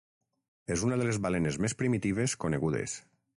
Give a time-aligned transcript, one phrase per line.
[0.75, 2.97] És una de les balenes més primitives conegudes.